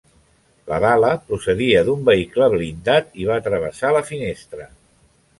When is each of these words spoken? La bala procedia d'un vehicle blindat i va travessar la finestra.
La 0.69 0.77
bala 0.83 1.09
procedia 1.25 1.83
d'un 1.89 2.07
vehicle 2.07 2.47
blindat 2.53 3.13
i 3.25 3.27
va 3.27 3.35
travessar 3.49 3.93
la 3.97 4.01
finestra. 4.09 4.65